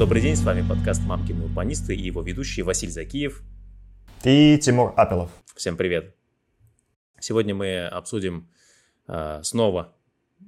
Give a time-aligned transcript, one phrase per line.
[0.00, 3.42] Добрый день, с вами подкаст «Мамкины урбанисты» и его ведущий Василий Закиев
[4.24, 5.30] и Тимур Апелов.
[5.54, 6.16] Всем привет.
[7.18, 8.48] Сегодня мы обсудим
[9.08, 9.94] э, снова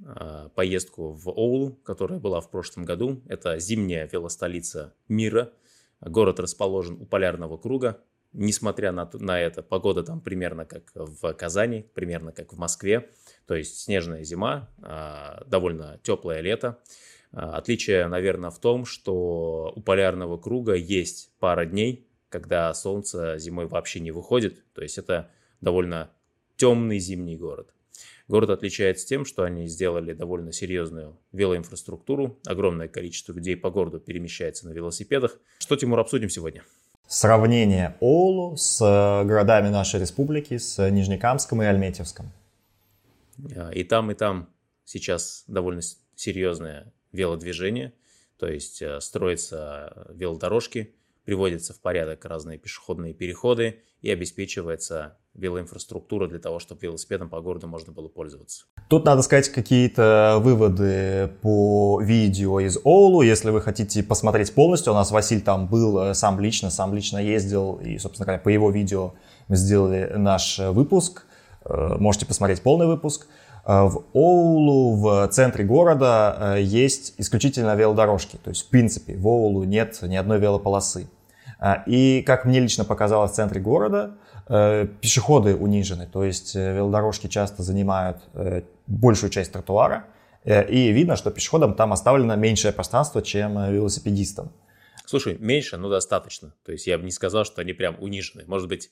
[0.03, 3.21] э, поездку в Оулу, которая была в прошлом году.
[3.29, 5.53] Это зимняя велостолица мира.
[6.01, 8.01] Город расположен у полярного круга.
[8.31, 13.11] Несмотря на, на это, погода там примерно как в Казани, примерно как в Москве.
[13.45, 16.79] То есть снежная зима, э, довольно теплое лето.
[17.33, 23.67] А, отличие, наверное, в том, что у полярного круга есть пара дней, когда солнце зимой
[23.67, 24.63] вообще не выходит.
[24.73, 25.29] То есть это
[25.59, 26.11] довольно
[26.55, 27.73] темный зимний город.
[28.27, 32.39] Город отличается тем, что они сделали довольно серьезную велоинфраструктуру.
[32.45, 35.37] Огромное количество людей по городу перемещается на велосипедах.
[35.59, 36.63] Что, Тимур, обсудим сегодня?
[37.07, 42.31] Сравнение Оулу с э, городами нашей республики, с Нижнекамском и Альметьевском.
[43.55, 44.49] А, и там, и там
[44.85, 45.81] сейчас довольно
[46.15, 47.93] серьезная велодвижение,
[48.37, 56.39] то есть э, строятся велодорожки, приводятся в порядок разные пешеходные переходы и обеспечивается велоинфраструктура для
[56.39, 58.65] того, чтобы велосипедом по городу можно было пользоваться.
[58.89, 63.21] Тут надо сказать какие-то выводы по видео из Оулу.
[63.21, 67.17] Если вы хотите посмотреть полностью, у нас Василь там был э, сам лично, сам лично
[67.17, 69.13] ездил, и, собственно говоря, по его видео
[69.47, 71.25] мы сделали наш выпуск.
[71.65, 73.27] Э, можете посмотреть полный выпуск.
[73.65, 78.37] Э, в Оулу, в центре города, э, есть исключительно велодорожки.
[78.43, 81.07] То есть, в принципе, в Оулу нет ни одной велополосы.
[81.59, 86.05] Э, и, как мне лично показалось, в центре города пешеходы унижены.
[86.05, 88.17] То есть, велодорожки часто занимают
[88.87, 90.07] большую часть тротуара.
[90.43, 94.51] И видно, что пешеходам там оставлено меньшее пространство, чем велосипедистам.
[95.05, 96.53] Слушай, меньше, но достаточно.
[96.65, 98.43] То есть я бы не сказал, что они прям унижены.
[98.45, 98.91] Может быть,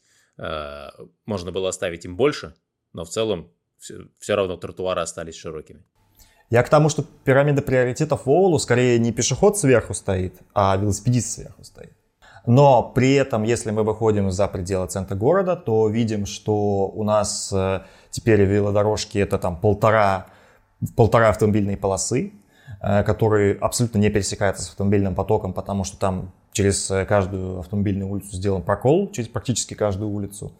[1.26, 2.56] можно было оставить им больше,
[2.94, 5.84] но в целом все, все равно тротуары остались широкими.
[6.50, 11.64] Я к тому, что пирамида приоритетов Оулу скорее не пешеход сверху стоит, а велосипедист сверху
[11.64, 11.94] стоит.
[12.46, 17.52] Но при этом, если мы выходим за пределы центра города, то видим, что у нас
[17.54, 20.28] э, теперь велодорожки это там полтора,
[20.96, 22.34] полтора автомобильные полосы,
[22.82, 28.10] э, которые абсолютно не пересекаются с автомобильным потоком, потому что там через э, каждую автомобильную
[28.10, 30.52] улицу сделан прокол, через практически каждую улицу.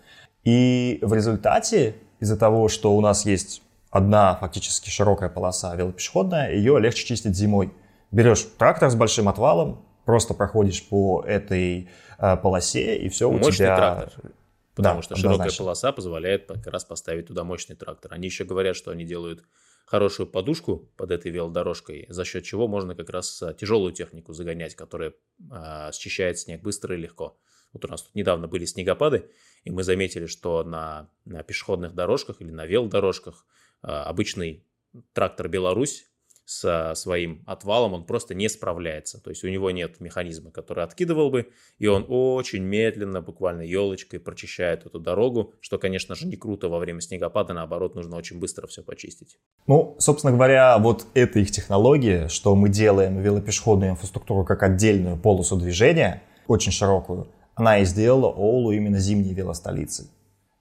[0.44, 6.80] И в результате из-за того, что у нас есть одна фактически широкая полоса велопешеходная, ее
[6.80, 7.74] легче чистить зимой.
[8.12, 13.52] Берешь трактор с большим отвалом, просто проходишь по этой э, полосе, и все мощный у
[13.52, 13.76] тебя...
[13.76, 14.32] трактор.
[14.76, 18.14] Потому да, что широкая полоса позволяет как раз поставить туда мощный трактор.
[18.14, 19.44] Они еще говорят, что они делают
[19.86, 24.76] хорошую подушку под этой велодорожкой, за счет чего можно как раз э, тяжелую технику загонять,
[24.76, 25.14] которая
[25.52, 27.38] э, счищает снег быстро и легко.
[27.74, 29.30] Вот у нас тут недавно были снегопады,
[29.64, 33.46] и мы заметили, что на, на пешеходных дорожках или на велодорожках
[33.84, 34.66] э, обычный
[35.14, 36.06] трактор «Беларусь»
[36.52, 39.22] со своим отвалом, он просто не справляется.
[39.22, 41.50] То есть у него нет механизма, который откидывал бы,
[41.80, 46.80] и он очень медленно, буквально елочкой прочищает эту дорогу, что, конечно же, не круто во
[46.80, 49.38] время снегопада, наоборот, нужно очень быстро все почистить.
[49.66, 55.56] Ну, собственно говоря, вот это их технология, что мы делаем велопешеходную инфраструктуру как отдельную полосу
[55.56, 57.30] движения, очень широкую,
[57.62, 60.08] она и сделала Оулу именно зимней велостолицей.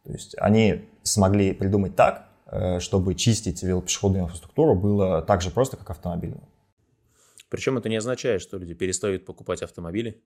[0.04, 5.78] То есть они смогли придумать так, э, чтобы чистить велопешеходную инфраструктуру было так же просто,
[5.78, 6.46] как автомобильную.
[7.48, 10.22] Причем это не означает, что люди перестают покупать автомобили.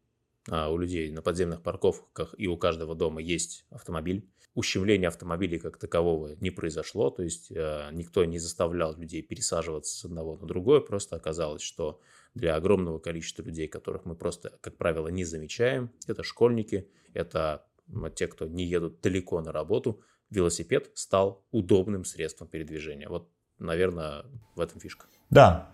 [0.51, 4.29] А у людей на подземных парковках и у каждого дома есть автомобиль.
[4.55, 10.05] Ущемления автомобилей как такового не произошло, то есть э, никто не заставлял людей пересаживаться с
[10.05, 12.01] одного на другое, просто оказалось, что
[12.35, 15.91] для огромного количества людей, которых мы просто, как правило, не замечаем.
[16.07, 17.67] Это школьники, это
[18.15, 20.03] те, кто не едут далеко на работу.
[20.31, 23.09] Велосипед стал удобным средством передвижения.
[23.09, 24.25] Вот, наверное,
[24.57, 25.07] в этом фишка.
[25.31, 25.71] Да.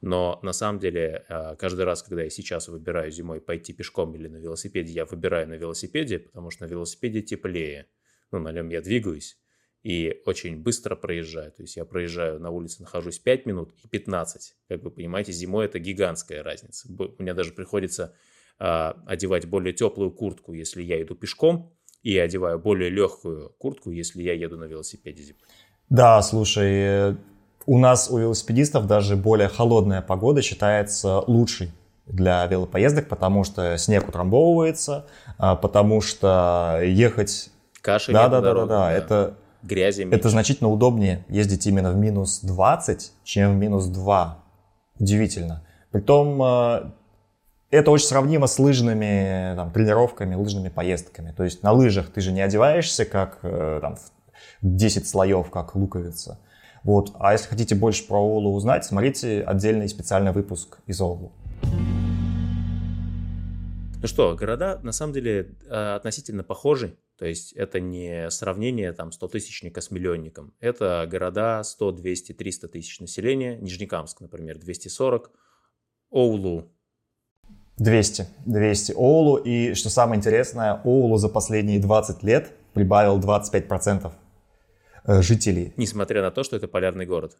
[0.00, 4.28] Но на самом деле, э, каждый раз, когда я сейчас выбираю зимой пойти пешком или
[4.28, 7.86] на велосипеде, я выбираю на велосипеде, потому что на велосипеде теплее.
[8.32, 9.38] Ну, на нем я двигаюсь
[9.82, 11.52] и очень быстро проезжаю.
[11.52, 14.56] То есть я проезжаю на улице, нахожусь 5 минут и 15.
[14.68, 16.88] Как вы понимаете, зимой это гигантская разница.
[16.88, 18.12] У меня даже приходится
[18.58, 24.22] э, одевать более теплую куртку, если я иду пешком, и одеваю более легкую куртку, если
[24.22, 25.40] я еду на велосипеде зимой.
[25.88, 27.16] Да, слушай,
[27.64, 31.70] у нас у велосипедистов даже более холодная погода считается лучшей
[32.06, 35.06] для велопоездок, потому что снег утрамбовывается,
[35.38, 37.50] а, потому что ехать...
[38.12, 40.18] Да, нет да, да, да, да, да, это грязи меньше.
[40.18, 44.38] Это значительно удобнее ездить именно в минус 20, чем в минус 2.
[44.98, 45.64] Удивительно.
[45.90, 46.90] Притом э,
[47.70, 51.32] это очень сравнимо с лыжными там, тренировками, лыжными поездками.
[51.36, 54.10] То есть на лыжах ты же не одеваешься как э, там, в
[54.62, 56.38] 10 слоев, как луковица.
[56.82, 57.12] Вот.
[57.18, 61.32] А если хотите больше про Олу узнать, смотрите отдельный специальный выпуск из Олу.
[64.02, 66.96] Ну что, города на самом деле э, относительно похожи.
[67.18, 70.52] То есть это не сравнение там 100-тысячника с миллионником.
[70.60, 73.56] Это города 100, 200, 300 тысяч населения.
[73.56, 75.30] Нижнекамск, например, 240.
[76.10, 76.70] Оулу
[77.78, 78.26] 200.
[78.44, 79.36] 200 Оулу.
[79.36, 84.12] И что самое интересное, Оулу за последние 20 лет прибавил 25%
[85.04, 85.72] э, жителей.
[85.76, 87.38] Несмотря на то, что это полярный город.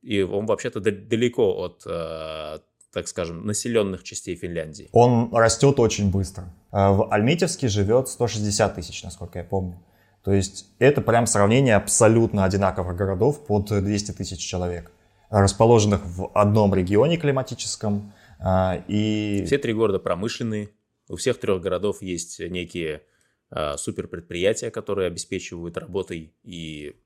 [0.00, 2.58] И он вообще-то далеко от э,
[2.92, 4.88] так скажем, населенных частей Финляндии?
[4.92, 6.52] Он растет очень быстро.
[6.72, 9.78] А в Альметьевске живет 160 тысяч, насколько я помню.
[10.24, 14.90] То есть это прям сравнение абсолютно одинаковых городов под 200 тысяч человек,
[15.30, 18.12] расположенных в одном регионе климатическом.
[18.38, 19.44] А, и...
[19.46, 20.70] Все три города промышленные.
[21.08, 23.02] У всех трех городов есть некие
[23.50, 26.96] а, суперпредприятия, которые обеспечивают работой и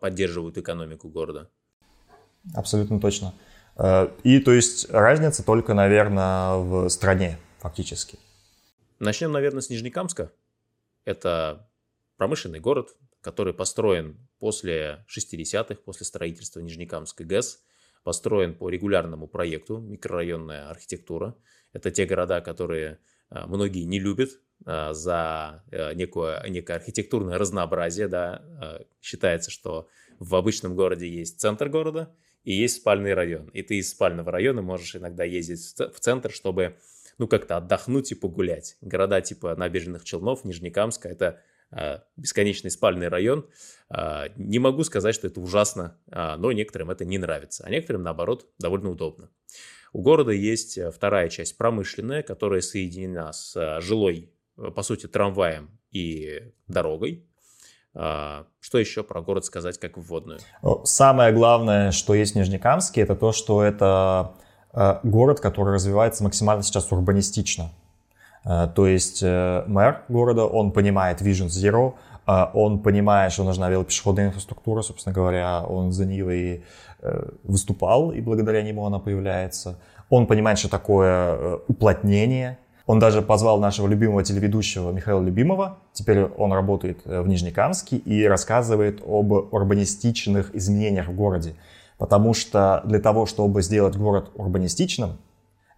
[0.00, 1.48] поддерживают экономику города.
[2.54, 3.32] Абсолютно точно.
[4.22, 8.18] И то есть разница только, наверное, в стране фактически.
[8.98, 10.32] Начнем, наверное, с Нижнекамска.
[11.04, 11.68] Это
[12.16, 17.62] промышленный город, который построен после 60-х, после строительства Нижнекамской ГЭС,
[18.04, 21.36] построен по регулярному проекту «Микрорайонная архитектура».
[21.72, 22.98] Это те города, которые
[23.30, 24.30] э, многие не любят
[24.64, 25.64] э, за
[25.94, 28.08] некое, некое архитектурное разнообразие.
[28.08, 28.80] Да.
[29.02, 29.88] Считается, что
[30.18, 32.14] в обычном городе есть центр города,
[32.44, 33.48] и есть спальный район.
[33.48, 36.76] И ты из спального района можешь иногда ездить в центр, чтобы
[37.18, 38.76] ну как-то отдохнуть и погулять.
[38.80, 41.40] Города типа Набережных Челнов, Нижнекамска– это
[41.70, 43.48] э, бесконечный спальный район.
[43.90, 48.02] Э, не могу сказать, что это ужасно, э, но некоторым это не нравится, а некоторым,
[48.02, 49.30] наоборот, довольно удобно.
[49.92, 57.28] У города есть вторая часть промышленная, которая соединена с жилой, по сути, трамваем и дорогой.
[57.94, 60.40] А, что еще про город сказать как вводную?
[60.84, 64.43] Самое главное, что есть в Нижнекамске, это то, что это э,
[65.02, 67.70] город, который развивается максимально сейчас урбанистично.
[68.44, 71.94] Э, то есть э, мэр города, он понимает Vision Zero,
[72.26, 76.62] он понимает, что нужна велопешеходная инфраструктура, собственно говоря, он за нее и
[77.42, 79.76] выступал, и благодаря нему она появляется.
[80.08, 82.56] Он понимает, что такое уплотнение,
[82.86, 88.24] он даже позвал нашего любимого телеведущего Михаила Любимова, теперь он работает э, в Нижнекамске и
[88.26, 91.54] рассказывает об урбанистичных изменениях в городе.
[91.98, 95.18] Потому что для того, чтобы сделать город урбанистичным,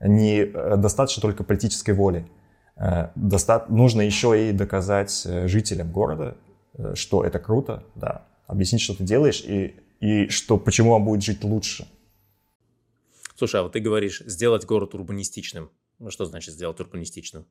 [0.00, 0.82] не э,
[1.20, 2.26] только политической воли.
[2.76, 6.36] Э, доста- нужно еще и доказать жителям города,
[6.94, 11.42] что это круто, да, объяснить, что ты делаешь и, и что, почему он будет жить
[11.44, 11.88] лучше.
[13.36, 15.70] Слушай, а вот ты говоришь, сделать город урбанистичным.
[15.98, 17.46] Ну, что значит сделать урбанистичным?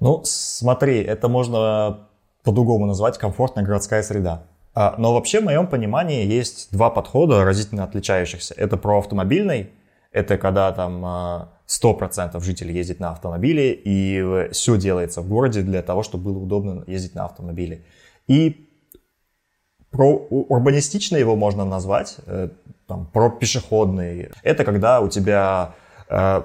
[0.00, 2.08] Ну, смотри, это можно
[2.42, 4.46] по-другому назвать комфортная городская среда.
[4.74, 8.54] А, но вообще, в моем понимании, есть два подхода разительно отличающихся.
[8.54, 9.70] Это про автомобильный,
[10.12, 15.82] это когда там 100% а, жителей ездит на автомобиле, и все делается в городе для
[15.82, 17.84] того, чтобы было удобно ездить на автомобиле.
[18.26, 18.68] И
[19.90, 22.48] про урбанистичный его можно назвать, э,
[22.86, 24.30] там, про пешеходный.
[24.42, 25.74] Это когда у тебя
[26.08, 26.42] э,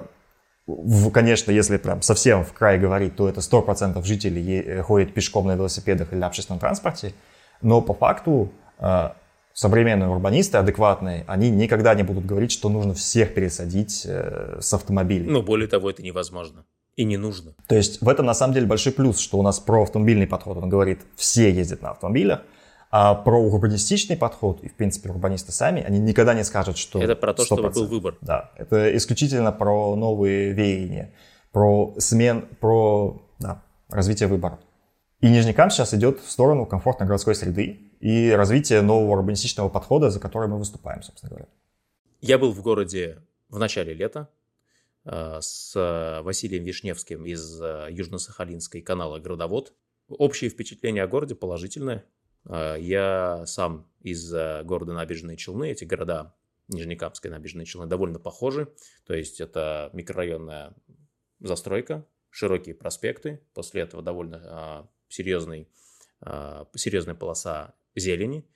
[1.12, 5.54] конечно, если прям совсем в край говорить, то это 100% жителей э, ходят пешком на
[5.54, 7.14] велосипедах или на общественном транспорте.
[7.62, 9.10] Но по факту э,
[9.52, 15.28] современные урбанисты адекватные, они никогда не будут говорить, что нужно всех пересадить э, с автомобилей.
[15.28, 16.64] Ну, более того, это невозможно
[16.98, 17.54] и не нужно.
[17.68, 20.58] То есть в этом на самом деле большой плюс, что у нас про автомобильный подход,
[20.58, 22.42] он говорит, все ездят на автомобилях,
[22.90, 27.14] а про урбанистичный подход, и в принципе урбанисты сами, они никогда не скажут, что Это
[27.14, 27.46] про то, 100%.
[27.46, 28.16] чтобы был выбор.
[28.20, 31.12] Да, это исключительно про новые веяния,
[31.52, 34.58] про смен, про да, развитие выбора.
[35.20, 40.20] И Нижнекам сейчас идет в сторону комфортной городской среды и развития нового урбанистичного подхода, за
[40.20, 41.48] который мы выступаем, собственно говоря.
[42.20, 44.28] Я был в городе в начале лета
[45.04, 49.72] э, с Василием Вишневским из э, Южно-Сахалинской канала «Городовод».
[50.08, 52.04] Общее впечатление о городе положительное.
[52.44, 56.34] А, я сам из города Набережные Челны, эти города
[56.68, 58.72] Нижнекамская набережные Челны довольно похожи.
[59.06, 60.74] То есть это микрорайонная
[61.40, 65.68] застройка, широкие проспекты, после этого довольно серьезный,
[66.20, 68.46] а, серьезная полоса зелени,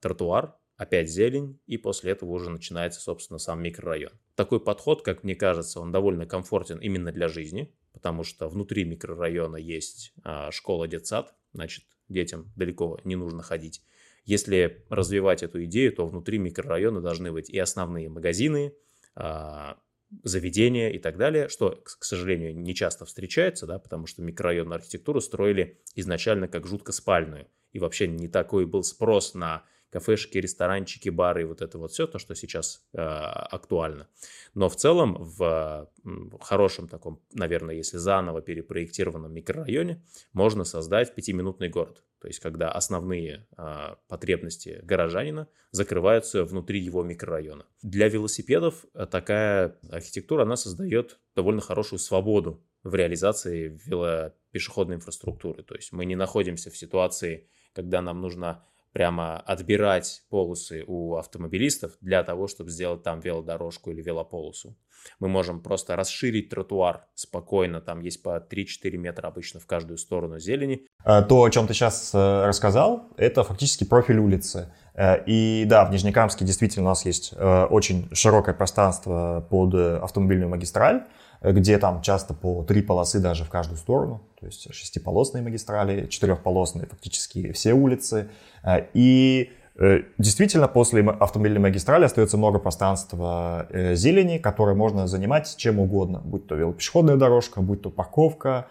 [0.00, 4.12] тротуар, опять зелень, и после этого уже начинается, собственно, сам микрорайон.
[4.36, 9.56] Такой подход, как мне кажется, он довольно комфортен именно для жизни, потому что внутри микрорайона
[9.56, 10.12] есть
[10.50, 13.82] школа, детсад, значит, детям далеко не нужно ходить.
[14.24, 18.74] Если развивать эту идею, то внутри микрорайона должны быть и основные магазины,
[19.14, 19.78] а,
[20.22, 25.20] заведения и так далее, что, к сожалению, не часто встречается, да, потому что микрорайонную архитектуру
[25.20, 27.48] строили изначально как жутко спальную.
[27.72, 32.18] И вообще не такой был спрос на кафешки, ресторанчики, бары, вот это вот все, то,
[32.18, 34.08] что сейчас э, актуально.
[34.54, 40.02] Но в целом в, в хорошем таком, наверное, если заново перепроектированном микрорайоне,
[40.32, 42.02] можно создать пятиминутный город.
[42.22, 47.66] То есть, когда основные э, потребности горожанина закрываются внутри его микрорайона.
[47.82, 55.64] Для велосипедов такая архитектура, она создает довольно хорошую свободу в реализации велопешеходной инфраструктуры.
[55.64, 61.92] То есть мы не находимся в ситуации, когда нам нужно прямо отбирать полосы у автомобилистов
[62.00, 64.76] для того, чтобы сделать там велодорожку или велополосу.
[65.18, 70.38] Мы можем просто расширить тротуар спокойно, там есть по 3-4 метра обычно в каждую сторону
[70.38, 70.86] зелени.
[71.04, 74.72] А, то, о чем ты сейчас э, рассказал, это фактически профиль улицы.
[74.94, 80.48] Э, и да, в Нижнекамске действительно у нас есть э, очень широкое пространство под автомобильную
[80.48, 81.04] магистраль,
[81.42, 86.86] где там часто по три полосы даже в каждую сторону, то есть шестиполосные магистрали, четырехполосные
[86.86, 88.28] фактически все улицы.
[88.62, 95.56] Э, и э, Действительно, после автомобильной магистрали остается много пространства э, зелени, которое можно занимать
[95.56, 98.68] чем угодно, будь то велопешеходная дорожка, будь то парковка.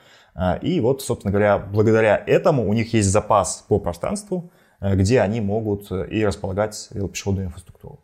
[0.62, 4.50] И вот, собственно говоря, благодаря этому у них есть запас по пространству,
[4.80, 8.00] где они могут и располагать велопешеходную инфраструктуру.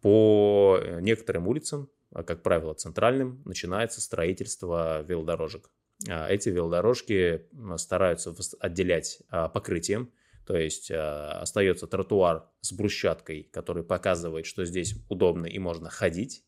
[0.00, 1.88] По некоторым улицам
[2.22, 5.70] как правило, центральным, начинается строительство велодорожек.
[6.08, 10.12] А, эти велодорожки стараются отделять а, покрытием,
[10.46, 16.44] то есть остается тротуар с брусчаткой, который показывает, что здесь удобно и можно ходить,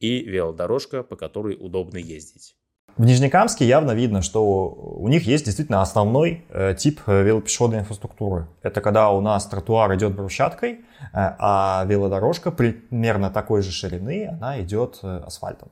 [0.00, 2.56] и велодорожка, по которой удобно ездить.
[2.96, 8.46] В Нижнекамске явно видно, что у них есть действительно основной э, тип э, велопешеходной инфраструктуры.
[8.62, 10.78] Это когда у нас тротуар идет брусчаткой, э,
[11.12, 15.70] а велодорожка примерно такой же ширины, она идет асфальтом.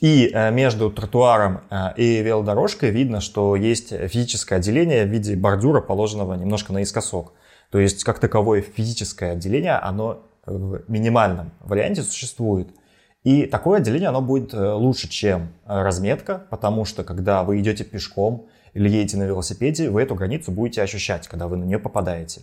[0.00, 1.60] И между тротуаром
[1.96, 7.32] и велодорожкой видно, что есть физическое отделение в виде бордюра, положенного немножко наискосок.
[7.70, 12.70] То есть, как таковое физическое отделение, оно в минимальном варианте существует–
[13.24, 17.82] и такое отделение, оно будет э, лучше, чем э, разметка, потому что когда вы идете
[17.82, 22.42] пешком или едете на велосипеде, вы эту границу будете ощущать, когда вы на нее попадаете.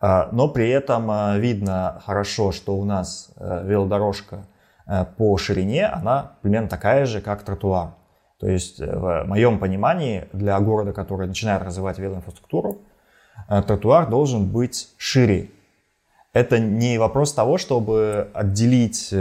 [0.00, 4.44] А, но при этом э, видно хорошо, что у нас велодорожка
[5.18, 7.90] по ширине, она примерно такая же, как тротуар.
[8.40, 12.78] То есть в моем понимании для города, который начинает развивать велоинфраструктуру,
[13.48, 15.50] тротуар должен быть шире.
[16.32, 19.12] Это не вопрос того, чтобы отделить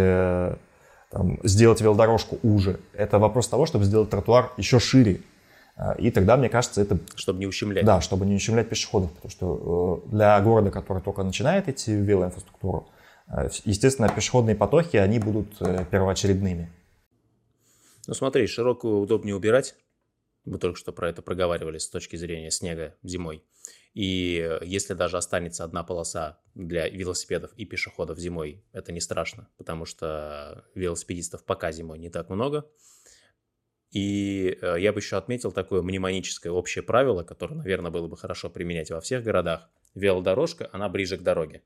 [1.10, 2.80] там, сделать велодорожку уже.
[2.94, 5.22] Это вопрос того, чтобы сделать тротуар еще шире.
[5.76, 7.00] А, и тогда, мне кажется, это...
[7.16, 7.86] Чтобы не ущемлять.
[7.86, 9.12] Да, чтобы не ущемлять пешеходов.
[9.14, 12.90] Потому что э, для города, который только начинает идти в велоинфраструктуру,
[13.28, 16.72] э, естественно, пешеходные потоки, они будут э, первоочередными.
[18.08, 19.76] Ну смотри, широкую удобнее убирать.
[20.46, 23.44] Мы только что про это проговаривали с точки зрения снега зимой.
[23.98, 29.50] И э, если даже останется одна полоса для велосипедов и пешеходов зимой, это не страшно,
[29.58, 32.70] потому что велосипедистов пока зимой не так много.
[33.90, 38.52] И э, я бы еще отметил такое мнемоническое общее правило, которое, наверное, было бы хорошо
[38.52, 39.68] применять во всех городах.
[39.96, 41.64] Велодорожка, она ближе к дороге.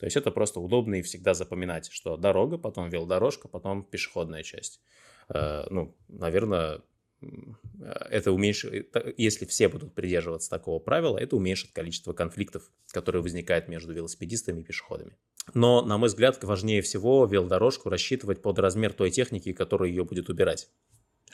[0.00, 4.80] То есть это просто удобно и всегда запоминать, что дорога, потом велодорожка, потом пешеходная часть.
[5.28, 6.80] Э, ну, наверное,
[8.10, 13.92] это уменьшит, если все будут придерживаться такого правила, это уменьшит количество конфликтов, которые возникают между
[13.92, 15.16] велосипедистами и пешеходами.
[15.54, 20.28] Но, на мой взгляд, важнее всего велодорожку рассчитывать под размер той техники, которая ее будет
[20.28, 20.68] убирать.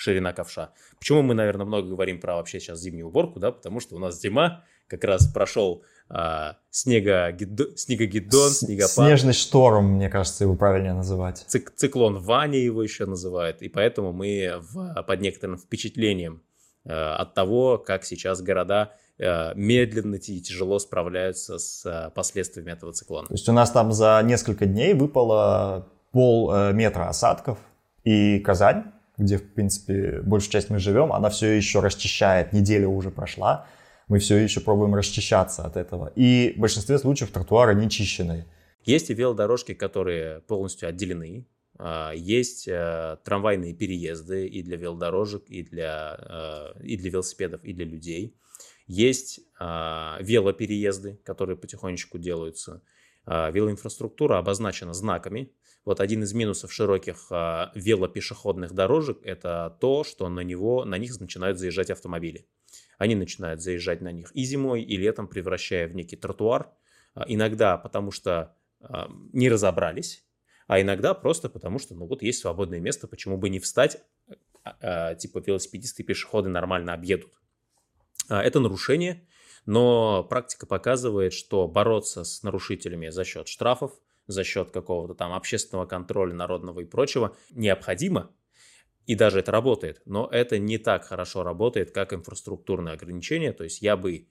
[0.02, 0.70] Ширина ковша.
[0.98, 3.52] Почему мы, наверное, много говорим про вообще сейчас зимнюю уборку, да?
[3.52, 8.90] Потому что у нас зима, как раз прошел а, снегогиддон, снегогиддон, снегопад.
[8.90, 11.44] Снежный шторм, мне кажется, его правильнее называть.
[11.46, 13.62] Цик, циклон Ваня его еще называют.
[13.62, 16.42] И поэтому мы в, под некоторым впечатлением
[16.84, 22.92] э, от того, как сейчас города э, медленно и тяжело справляются с э, последствиями этого
[22.92, 23.28] циклона.
[23.28, 27.58] То есть у нас там за несколько дней выпало полметра осадков,
[28.02, 33.10] и Казань, где, в принципе, большую часть мы живем, она все еще расчищает, неделя уже
[33.10, 33.66] прошла,
[34.08, 36.12] мы все еще пробуем расчищаться от этого.
[36.16, 38.46] И в большинстве случаев тротуары не чищенные.
[38.84, 41.46] Есть и велодорожки, которые полностью отделены.
[41.78, 47.72] А, есть э, трамвайные переезды и для велодорожек, и для, э, и для велосипедов, и
[47.72, 48.36] для людей.
[48.86, 52.82] Есть а, велопереезды, которые потихонечку делаются.
[53.24, 55.52] А, велоинфраструктура обозначена знаками.
[55.84, 57.26] Вот один из минусов широких
[57.74, 62.46] велопешеходных дорожек– это то, что на, него, на них начинают заезжать автомобили.
[62.98, 66.70] Они начинают заезжать на них и зимой, и летом, превращая в некий тротуар.
[67.14, 70.24] А, иногда потому что а, не разобрались,
[70.66, 73.98] а иногда просто потому что, ну вот есть свободное место, почему бы не встать,
[74.64, 77.32] а, типа велосипедисты и пешеходы нормально объедут.
[78.28, 79.26] Это нарушение,
[79.66, 83.92] Но практика показывает, что бороться с нарушителями за счет штрафов,
[84.26, 88.30] за счет какого-то там общественного контроля народного и прочего необходимо,
[89.06, 93.52] и даже это работает, но это не так хорошо работает, как инфраструктурные ограничения.
[93.52, 94.28] То есть я бы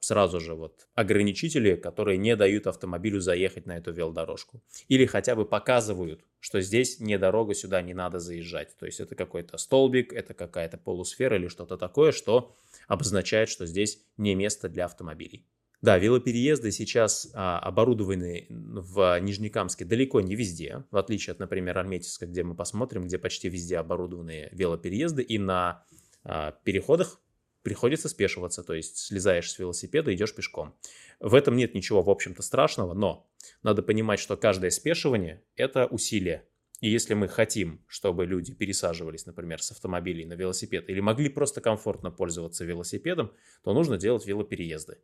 [0.00, 4.62] сразу же вот ограничители, которые не дают автомобилю заехать на эту велодорожку.
[4.88, 8.76] Или хотя бы показывают, что здесь не дорога, сюда не надо заезжать.
[8.78, 12.54] То есть это какой-то столбик, это какая-то полусфера или что-то такое, что
[12.88, 15.46] обозначает, что здесь не место для автомобилей.
[15.84, 22.24] Да, велопереезды сейчас а, оборудованы в Нижнекамске далеко не везде, в отличие от, например, Арметьевска,
[22.24, 25.84] где мы посмотрим, где почти везде оборудованы велопереезды, и на
[26.24, 27.20] а, переходах
[27.64, 30.76] приходится спешиваться, то есть слезаешь с велосипеда, идешь пешком.
[31.18, 33.26] В этом нет ничего, в общем-то, страшного, но
[33.62, 36.46] надо понимать, что каждое спешивание– это усилие.
[36.80, 41.62] И если мы хотим, чтобы люди пересаживались, например, с автомобилей на велосипед или могли просто
[41.62, 44.98] комфортно пользоваться велосипедом, то нужно делать велопереезды.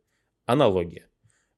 [0.45, 1.09] Аналогия.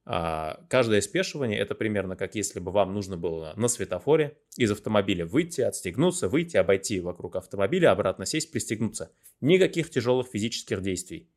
[0.06, 5.24] А, каждое спешивание это примерно как если бы вам нужно было на светофоре из автомобиля
[5.24, 9.12] выйти, отстегнуться, выйти, обойти вокруг автомобиля, обратно сесть, пристегнуться.
[9.40, 11.30] Никаких тяжелых физических действий.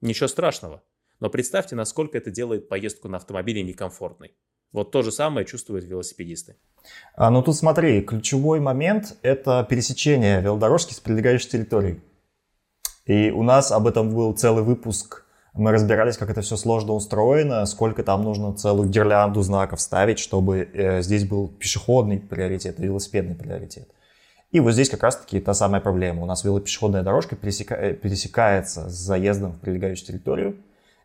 [0.00, 0.82] Ничего страшного.
[1.20, 4.34] Но представьте, насколько это делает поездку на автомобиле некомфортной.
[4.72, 6.56] Вот то же самое чувствуют велосипедисты.
[7.14, 12.00] А, ну тут смотри, ключевой момент– это пересечение велодорожки с прилегающей территорией.
[13.04, 17.66] И у нас об этом был целый выпуск мы разбирались, как это все сложно устроено,
[17.66, 23.34] сколько там нужно целую гирлянду знаков ставить, чтобы э, здесь был пешеходный приоритет и велосипедный
[23.34, 23.88] приоритет.
[24.52, 26.22] И вот здесь как раз-таки та самая проблема.
[26.22, 27.74] У нас велопешеходная дорожка пересека...
[27.74, 30.56] Э, пересекается с заездом в прилегающую территорию,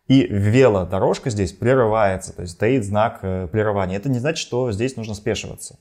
[0.08, 3.98] и велодорожка здесь прерывается, то есть стоит знак э, прерывания.
[3.98, 5.80] Это не значит, что здесь нужно спешиваться.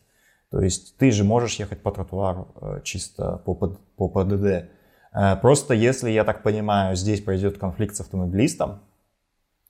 [0.51, 4.71] То есть ты же можешь ехать по тротуару э, чисто по, по ПДД,
[5.41, 8.81] просто если, я так понимаю, здесь произойдет конфликт с автомобилистом,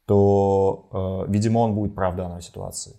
[0.06, 2.96] то, э, видимо, он будет прав в данной ситуации.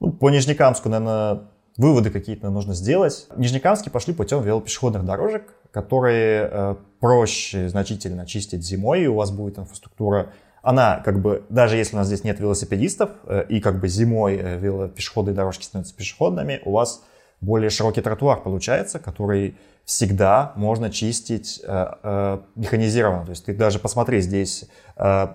[0.00, 3.26] Ну, по Нижнекамску, наверное, выводы какие-то нужно сделать.
[3.36, 9.58] Нижнекамске пошли путем велопешеходных дорожек, которые э, проще значительно чистить зимой, и у вас будет
[9.58, 10.32] инфраструктура
[10.62, 13.10] она как бы, даже если у нас здесь нет велосипедистов,
[13.48, 17.04] и как бы зимой велопешеходные дорожки становятся пешеходными, у вас
[17.40, 19.56] более широкий тротуар получается, который
[19.86, 23.24] всегда можно чистить э, э, механизированно.
[23.24, 25.28] То есть ты даже посмотри здесь э,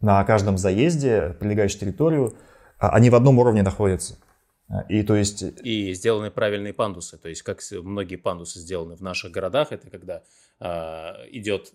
[0.00, 2.34] на каждом заезде, прилегающую территорию,
[2.80, 4.18] э, они в одном уровне находятся.
[4.88, 5.42] И то есть...
[5.62, 7.16] И сделаны правильные пандусы.
[7.16, 10.22] То есть как многие пандусы сделаны в наших городах, это когда
[10.58, 10.66] э,
[11.30, 11.72] идет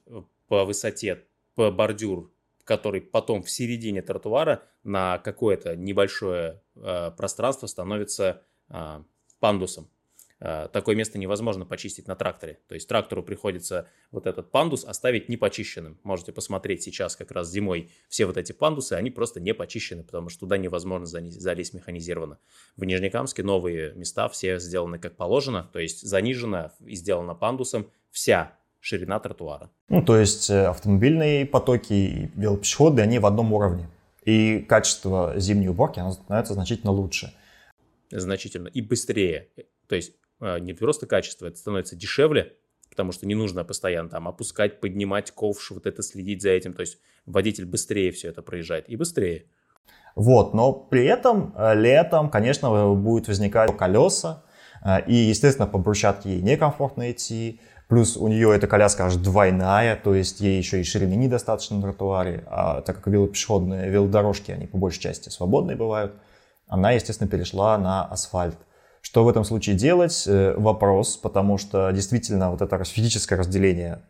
[0.49, 1.23] по высоте
[1.55, 2.29] по бордюр,
[2.65, 9.01] который потом в середине тротуара на какое-то небольшое э, пространство становится э,
[9.39, 9.89] пандусом.
[10.39, 12.59] Э, такое место невозможно почистить на тракторе.
[12.67, 15.99] То есть трактору приходится вот этот пандус оставить непочищенным.
[16.03, 20.29] Можете посмотреть сейчас как раз зимой все вот эти пандусы, они просто не почищены, потому
[20.29, 22.37] что туда невозможно залезть механизированно.
[22.75, 28.53] В Нижнекамске новые места все сделаны как положено, то есть занижена и сделана пандусом вся
[28.79, 29.71] ширина тротуара.
[29.89, 33.89] Ну, то есть э, автомобильные потоки и велопешеходы, они в одном уровне.
[34.23, 37.33] И качество зимней уборки, оно становится значительно лучше.
[38.11, 38.67] Значительно.
[38.67, 39.47] И быстрее.
[39.87, 42.53] То есть не просто качество, это становится дешевле,
[42.89, 46.73] потому что не нужно постоянно там опускать, поднимать ковш, вот это следить за этим.
[46.73, 49.45] То есть водитель быстрее все это проезжает и быстрее.
[50.15, 54.43] Вот, но при этом э, летом, конечно, будет возникать колеса,
[54.83, 59.95] э, и, естественно, по брусчатке ей некомфортно идти, плюс у нее эта коляска аж двойная,
[59.95, 64.65] то есть ей еще и ширины недостаточно на тротуаре, а так как велопешеходные велодорожки, они
[64.65, 66.15] по большей части свободные бывают,
[66.67, 68.57] она, естественно, перешла на асфальт.
[69.01, 70.25] Что в этом случае делать?
[70.27, 74.01] Э, вопрос, потому что действительно вот это физическое разделение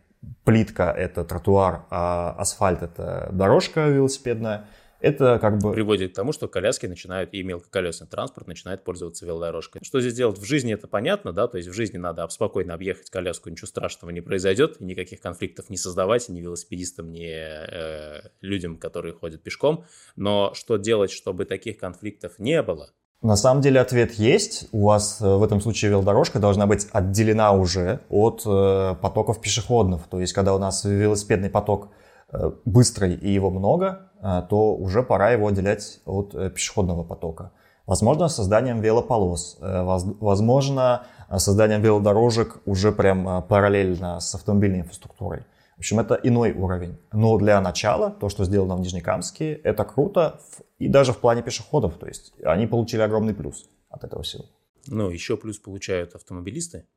[0.43, 4.65] плитка— это тротуар, а асфальт— это дорожка велосипедная,
[4.99, 5.73] это как бы...
[5.73, 9.81] Приводит к тому, что коляски начинают, и мелкоколесный транспорт начинает пользоваться велодорожкой.
[9.83, 13.09] Что здесь делать в жизни, это понятно, да, то есть в жизни надо спокойно объехать
[13.09, 18.77] коляску, ничего страшного не произойдет, и никаких конфликтов не создавать, ни велосипедистам, ни э, людям,
[18.77, 19.85] которые ходят пешком.
[20.15, 22.91] Но что делать, чтобы таких конфликтов не было?
[23.21, 24.67] На самом деле ответ есть.
[24.71, 30.07] У вас э, в этом случае велодорожка должна быть отделена уже от э, потоков пешеходных.
[30.07, 31.89] То есть, когда у нас велосипедный поток
[32.31, 34.03] э, быстрый и его много,
[34.49, 37.51] то уже пора его отделять от пешеходного потока.
[37.85, 41.03] Возможно, созданием велополос, возможно,
[41.37, 45.45] созданием велодорожек уже прям параллельно с автомобильной инфраструктурой.
[45.77, 46.97] В общем, это иной уровень.
[47.13, 50.41] Но для начала, то, что сделано в Нижнекамске, это круто.
[50.79, 51.97] И даже в плане пешеходов.
[51.97, 54.45] То есть они получили огромный плюс от этого всего.
[54.87, 56.87] Ну, еще плюс получают автомобилисты.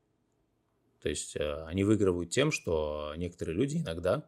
[1.03, 4.25] То есть э, они выигрывают тем, что некоторые люди иногда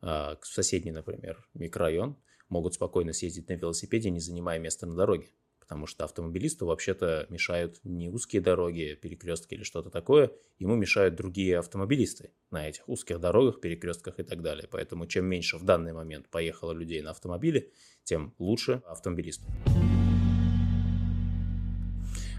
[0.00, 2.16] в соседний, например, микрорайон,
[2.48, 5.30] могут спокойно съездить на велосипеде, не занимая места на дороге.
[5.66, 11.58] Потому что автомобилисту вообще-то мешают не узкие дороги, перекрестки или что-то такое, ему мешают другие
[11.58, 14.68] автомобилисты на этих узких дорогах, перекрестках и так далее.
[14.70, 17.72] Поэтому чем меньше в данный момент поехало людей на автомобиле,
[18.04, 19.46] тем лучше автомобилисту.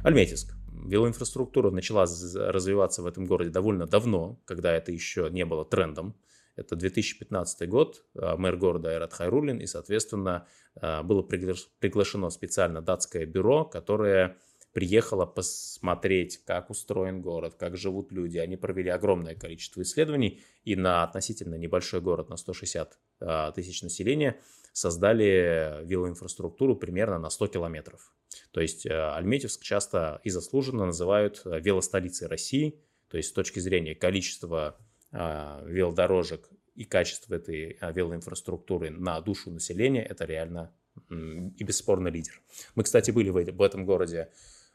[0.06, 0.54] Альметьевск.
[0.86, 6.16] Велоинфраструктура начала развиваться в этом городе довольно давно, когда это еще не было трендом.
[6.56, 10.48] Это 2015 год, а, мэр города Айрат Хайрулин, и, соответственно,
[10.82, 14.38] было приглашено специально датское бюро, которое
[14.78, 18.38] приехало посмотреть, как устроен город, как живут люди.
[18.38, 24.40] Они провели огромное количество исследований и на относительно небольшой город, на 160 а, тысяч населения,
[24.74, 28.14] создали велоинфраструктуру примерно на 100 километров.
[28.52, 34.78] То есть Альметьевск часто и заслуженно называют велостолицей России, то есть с точки зрения количества
[35.12, 40.72] велодорожек и качество этой а, велоинфраструктуры на душу населения, это реально
[41.10, 42.42] и бесспорно лидер.
[42.76, 44.30] Мы, кстати, были в этом городе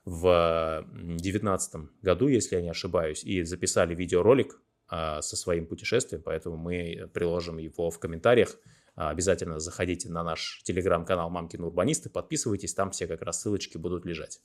[0.04, 6.56] в 2019 году, если я не ошибаюсь, и записали видеоролик а, со своим путешествием, поэтому
[6.56, 8.56] мы приложим его в комментариях.
[8.94, 14.40] Обязательно заходите на наш телеграм-канал «Мамкины урбанисты», подписывайтесь, там все как раз ссылочки будут лежать.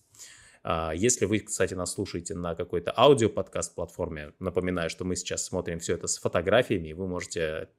[0.70, 5.94] А, если вы, кстати, нас слушаете на какой-то аудио-подкаст-платформе, напоминаю, что мы сейчас смотрим все
[5.94, 7.70] это с фотографиями, вы можете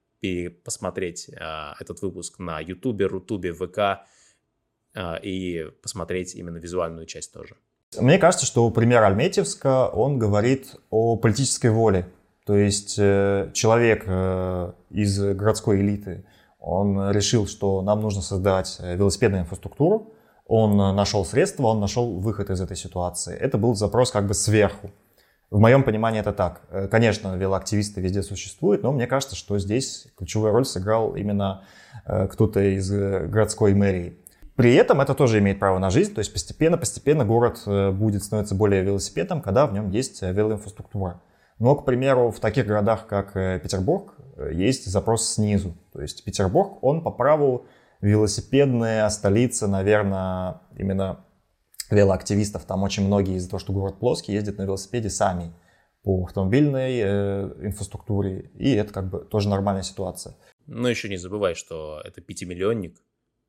[0.64, 3.78] посмотреть а, этот выпуск на YouTube, Рутубе, ВК
[4.94, 7.56] а, и посмотреть именно визуальную часть тоже.
[8.00, 12.08] Мне кажется, что пример Альметьевска, он говорит о политической воле.
[12.46, 16.24] То есть э, человек э, из городской элиты,
[16.58, 20.14] он решил, что нам нужно создать э, велосипедную инфраструктуру,
[20.48, 23.36] он э, нашел средства, он нашел выход из этой ситуации.
[23.36, 24.90] Это был запрос как бы сверху.
[25.50, 26.62] В моем понимании это так.
[26.70, 31.64] Э, конечно, велоактивисты везде существуют, но мне кажется, что здесь ключевую роль сыграл именно
[32.06, 34.18] э, кто-то из городской мэрии.
[34.56, 37.62] При этом это тоже имеет право на жизнь, то есть постепенно-постепенно город
[37.94, 41.20] будет становиться более велосипедом, когда в нем есть велоинфраструктура.
[41.60, 44.14] Но, к примеру, в таких городах, как Петербург,
[44.50, 45.76] есть запрос снизу.
[45.92, 47.66] То есть Петербург, он по праву
[48.00, 51.24] велосипедная столица, наверное, именно
[51.90, 52.64] велоактивистов.
[52.64, 55.54] Там очень многие из-за того, что город плоский, ездят на велосипеде сами
[56.02, 58.50] по автомобильной э, инфраструктуре.
[58.54, 60.36] И это как бы тоже нормальная ситуация.
[60.66, 63.00] Но еще не забывай, что это пятимиллионник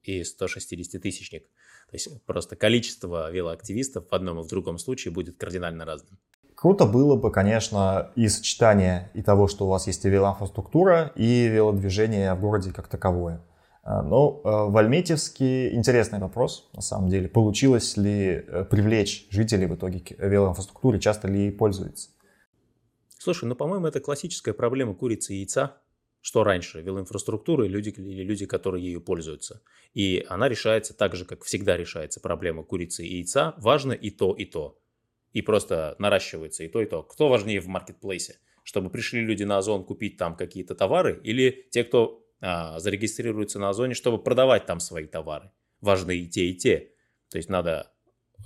[0.04, 1.44] и 160-тысячник.
[1.90, 6.20] То есть просто количество велоактивистов в одном и в другом случае будет кардинально разным.
[6.56, 11.48] Круто было бы, конечно, и сочетание и того, что у вас есть и велоинфраструктура, и
[11.48, 13.42] велодвижение в городе как таковое.
[13.82, 17.28] А, ну, э, в Альметьевске интересный вопрос, на самом деле.
[17.28, 22.10] Получилось ли э, привлечь жителей в итоге к велоинфраструктуре, часто ли пользуются?
[23.18, 25.78] Слушай, ну, по-моему, это классическая проблема курицы и яйца.
[26.22, 29.62] Что раньше, велоинфраструктура люди, или люди, которые ею пользуются.
[29.94, 33.54] И она решается так же, как всегда решается проблема курицы и яйца.
[33.58, 34.78] Важно и то, и то.
[35.32, 37.04] И просто наращивается и то, и то.
[37.04, 38.40] Кто важнее в маркетплейсе?
[38.64, 43.70] Чтобы пришли люди на Озон купить там какие-то товары или те, кто а, зарегистрируются на
[43.70, 45.52] Озоне, чтобы продавать там свои товары.
[45.82, 46.92] Важны и те, и те.
[47.30, 47.92] То есть надо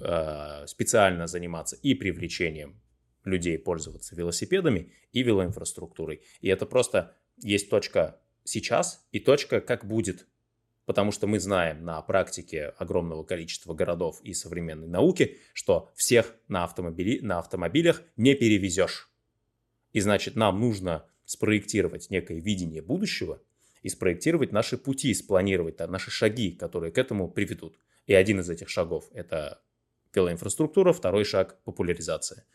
[0.01, 2.81] а, специально заниматься и привлечением
[3.23, 6.21] людей пользоваться велосипедами и велоинфраструктурой.
[6.41, 10.27] И это просто есть точка сейчас и точка как будет.
[10.85, 16.65] Потому что мы знаем на практике огромного количества городов и современной науки, что всех на,
[16.65, 19.09] автомобили, на автомобилях не перевезешь.
[19.93, 23.41] И значит, нам нужно спроектировать некое видение будущего–
[23.83, 27.77] и спроектировать наши пути, спланировать да, наши шаги, которые к этому приведут.
[28.07, 29.61] И один из этих шагов– это
[30.13, 32.45] велоинфраструктура, второй шаг– популяризация.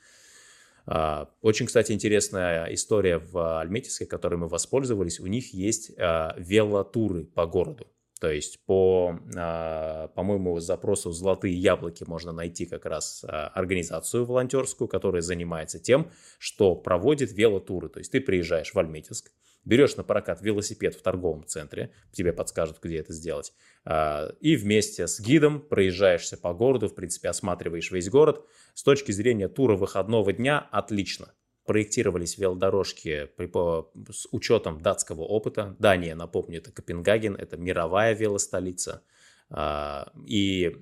[0.86, 5.20] А, очень, кстати, интересная история в Альметьевске, которой мы воспользовались.
[5.20, 7.86] У них есть а, велотуры по городу.
[8.20, 15.22] То есть по, а, по-моему, запросу «Золотые яблоки» можно найти как раз организацию волонтерскую, которая
[15.22, 17.88] занимается тем, что проводит велотуры.
[17.88, 19.30] То есть ты приезжаешь в Альметьевск,
[19.64, 23.52] берешь на прокат велосипед в торговом центре, тебе подскажут, где это сделать,
[23.84, 28.44] а, и вместе с гидом проезжаешься по городу, в принципе, осматриваешь весь город.
[28.74, 31.34] С точки зрения тура выходного дня отлично.
[31.68, 35.76] Проектировались велодорожки при, по, с учетом датского опыта.
[35.78, 39.02] Дания, напомню, это Копенгаген, это мировая велостолица.
[39.50, 40.74] А, и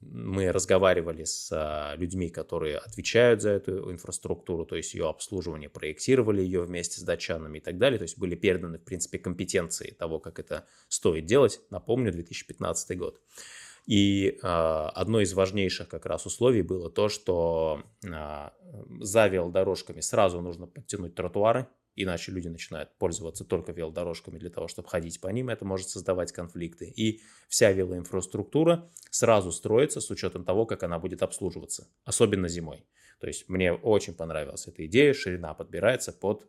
[0.00, 6.42] мы разговаривали с а, людьми, которые отвечают за эту инфраструктуру, то есть ее обслуживание, проектировали
[6.42, 7.98] ее вместе с датчанами и так далее.
[7.98, 11.60] То есть были переданы, в принципе, компетенции того, как это стоит делать.
[11.70, 13.20] Напомню, 2015 год.
[13.86, 18.50] И э, одно из важнейших как раз условий было то, что э,
[19.00, 21.66] за велодорожками сразу нужно подтянуть тротуары,
[21.96, 26.32] иначе люди начинают пользоваться только велодорожками для того, чтобы ходить по ним, это может создавать
[26.32, 26.86] конфликты.
[26.88, 32.86] И вся велоинфраструктура сразу строится с учетом того, как она будет обслуживаться, особенно зимой.
[33.20, 36.48] То есть мне очень понравилась эта идея, ширина подбирается под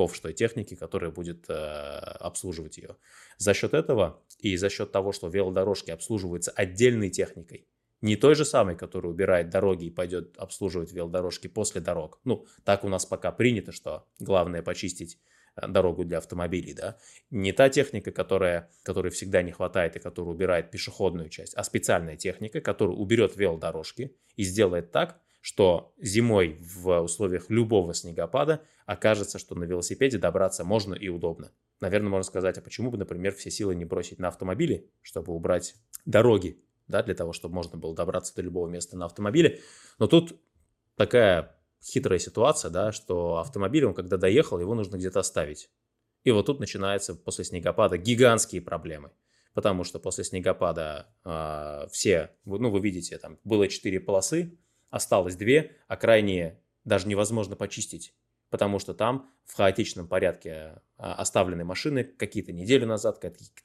[0.00, 2.96] ковш той техники, которая будет э, обслуживать ее.
[3.36, 7.66] За счет этого и за счет того, что велодорожки обслуживаются отдельной техникой,
[8.00, 12.18] не той же самой, которая убирает дороги и пойдет обслуживать велодорожки после дорог.
[12.24, 15.18] Ну, так у нас пока принято, что главное почистить
[15.56, 16.96] э, дорогу для автомобилей, да.
[17.30, 22.16] Не та техника, которая, которой всегда не хватает и которая убирает пешеходную часть, а специальная
[22.16, 29.54] техника, которая уберет велодорожки и сделает так, что зимой в условиях любого снегопада окажется, что
[29.54, 31.52] на велосипеде добраться можно и удобно.
[31.80, 35.76] Наверное, можно сказать, а почему бы, например, все силы не бросить на автомобили, чтобы убрать
[36.04, 39.60] дороги да, для того, чтобы можно было добраться до любого места на автомобиле.
[39.98, 40.38] Но тут
[40.96, 45.70] такая хитрая ситуация, да, что автомобиль, он когда доехал, его нужно где-то оставить.
[46.24, 49.10] И вот тут начинаются после снегопада гигантские проблемы.
[49.54, 54.58] Потому что после снегопада э, все, ну вы видите, там было 4 полосы,
[54.90, 55.46] осталось 2,
[55.88, 58.14] а крайние даже невозможно почистить
[58.50, 63.18] потому что там в хаотичном порядке а, оставлены машины какие-то неделю назад,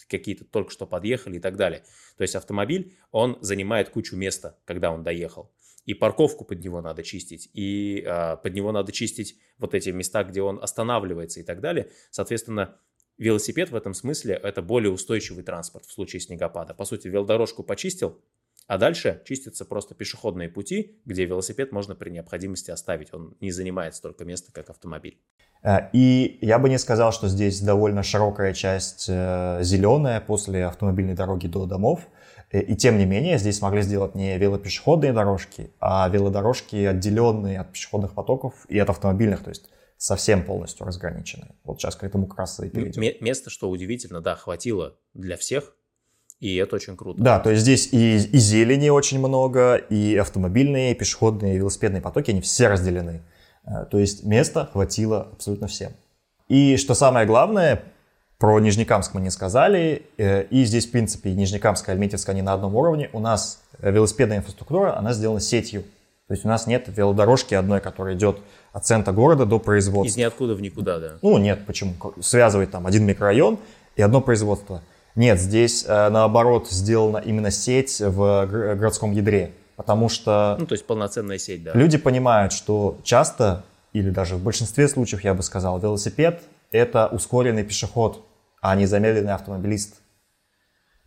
[0.07, 1.83] какие-то только что подъехали и так далее.
[2.17, 5.51] То есть автомобиль, он занимает кучу места, когда он доехал.
[5.85, 10.23] И парковку под него надо чистить, и э, под него надо чистить вот эти места,
[10.23, 11.91] где он останавливается и так далее.
[12.09, 12.79] Соответственно,
[13.19, 16.73] велосипед в этом смысле это более устойчивый транспорт в случае снегопада.
[16.73, 18.19] По сути, велодорожку почистил,
[18.67, 23.13] а дальше чистятся просто пешеходные пути, где велосипед можно при необходимости оставить.
[23.13, 25.19] Он не занимает столько места, как автомобиль.
[25.63, 31.15] Э, и я бы не сказал, что здесь довольно широкая часть э, зеленая после автомобильной
[31.15, 32.07] дороги до домов.
[32.51, 37.71] Э, и тем не менее, здесь смогли сделать не велопешеходные дорожки, а велодорожки, отделенные от
[37.71, 41.55] пешеходных потоков и от автомобильных, то есть совсем полностью разграниченные.
[41.63, 43.01] Вот сейчас к этому как раз и перейдем.
[43.23, 45.75] Место, что удивительно, да, хватило для всех,
[46.39, 47.21] и это очень круто.
[47.21, 52.01] Да, то есть здесь и, и зелени очень много, и автомобильные, и пешеходные, и велосипедные
[52.01, 53.21] потоки, они все разделены.
[53.65, 55.93] Э, то есть места хватило абсолютно всем.
[56.49, 57.83] И что самое главное,
[58.37, 62.53] про Нижнекамск мы не сказали, э, и здесь, в принципе, Нижнекамск и Альметьевск, они на
[62.53, 63.09] одном уровне.
[63.13, 65.83] У нас велосипедная инфраструктура, она сделана сетью.
[66.27, 68.39] То есть у нас нет велодорожки одной, которая идет
[68.73, 70.11] от центра города до производства.
[70.11, 71.13] Из ниоткуда в никуда, да?
[71.21, 71.93] Ну, нет, почему?
[72.19, 73.57] Связывает там один микрорайон
[73.95, 74.81] и одно производство–
[75.15, 80.57] нет, здесь э, наоборот сделана именно сеть в городском ядре, потому что...
[80.59, 81.71] Ну, то есть полноценная сеть, да.
[81.73, 87.63] Люди понимают, что часто, или даже в большинстве случаев, я бы сказал, велосипед— это ускоренный
[87.63, 88.25] пешеход,
[88.61, 90.01] а не замедленный автомобилист.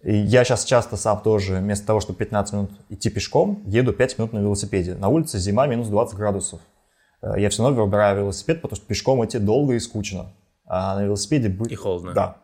[0.03, 4.19] И я сейчас часто сам тоже, вместо того, чтобы 15 минут идти пешком, еду 5
[4.19, 4.95] минут на велосипеде.
[4.95, 6.61] На улице зима минус 20 градусов.
[7.21, 10.33] Э, я все равно выбираю велосипед, потому что пешком идти долго и скучно.
[10.67, 11.49] А на велосипеде...
[11.69, 12.13] И холодно.
[12.13, 12.37] Да,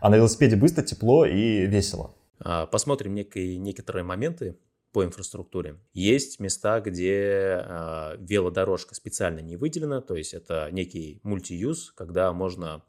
[0.00, 2.14] а на велосипеде быстро, тепло и весело.
[2.38, 4.56] А, посмотрим некие, некоторые моменты
[4.92, 5.76] по инфраструктуре.
[5.92, 12.82] Есть места, где э, велодорожка специально не выделена, то есть это некий мультиюз, когда можно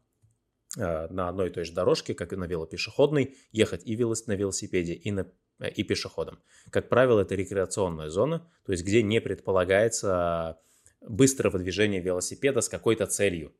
[0.78, 4.34] э, на одной и той же дорожке, как и на велопешеходной, ехать и велос, на
[4.34, 5.28] велосипеде, и, на,
[5.60, 6.40] и пешеходом.
[6.70, 10.60] Как правило, это рекреационная зона, то есть где не предполагается
[11.02, 13.54] быстрого движения велосипеда с какой-то целью.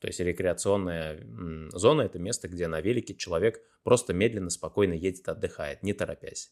[0.00, 1.22] То есть рекреационная
[1.72, 6.50] зона– это место, где на велике человек просто медленно, спокойно едет, отдыхает, не торопясь.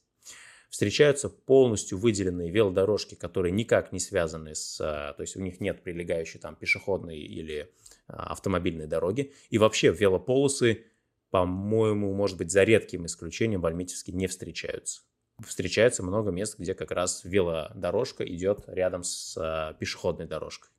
[0.69, 4.79] Встречаются полностью выделенные велодорожки, которые никак не связаны с...
[4.83, 7.73] А, то есть у них нет прилегающей там пешеходной или
[8.07, 9.33] а, автомобильной дороги.
[9.49, 10.85] И вообще велополосы,
[11.31, 15.01] по-моему, может быть, за редким исключением в Альметьевске не встречаются.
[15.43, 20.71] Встречается много мест, где как раз велодорожка идет рядом с а, пешеходной дорожкой.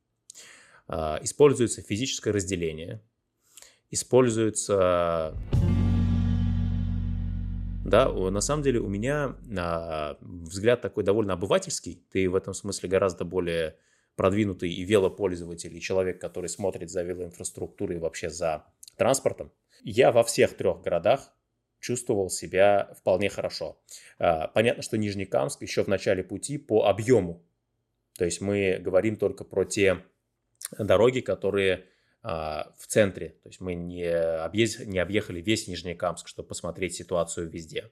[0.89, 3.01] А, используется физическое разделение,
[3.91, 5.35] используется...
[7.85, 12.03] Да, на самом деле у меня а, взгляд такой довольно обывательский.
[12.11, 13.77] Ты в этом смысле гораздо более
[14.15, 18.65] продвинутый и велопользователь, и человек, который смотрит за велоинфраструктурой и вообще за
[18.97, 19.51] транспортом.
[19.83, 21.33] Я во всех трех городах
[21.79, 23.79] чувствовал себя вполне хорошо.
[24.17, 27.43] А, понятно, что Нижнекамск еще в начале пути по объему.
[28.17, 30.03] То есть мы говорим только про те
[30.77, 31.85] дороги, которые
[32.21, 33.29] а, в центре.
[33.43, 37.91] То есть мы не, объезд, не объехали весь Нижнекамск, чтобы посмотреть ситуацию везде.